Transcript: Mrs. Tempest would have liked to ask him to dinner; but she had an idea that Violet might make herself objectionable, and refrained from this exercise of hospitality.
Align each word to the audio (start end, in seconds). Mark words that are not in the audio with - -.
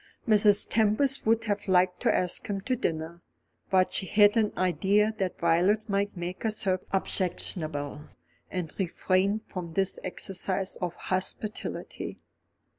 Mrs. 0.27 0.65
Tempest 0.67 1.27
would 1.27 1.43
have 1.43 1.67
liked 1.67 1.99
to 2.01 2.11
ask 2.11 2.47
him 2.47 2.59
to 2.61 2.75
dinner; 2.75 3.21
but 3.69 3.93
she 3.93 4.07
had 4.07 4.35
an 4.35 4.51
idea 4.57 5.13
that 5.19 5.37
Violet 5.37 5.87
might 5.87 6.17
make 6.17 6.41
herself 6.41 6.81
objectionable, 6.91 8.05
and 8.49 8.73
refrained 8.79 9.41
from 9.45 9.73
this 9.73 9.99
exercise 10.03 10.75
of 10.77 10.95
hospitality. 10.95 12.19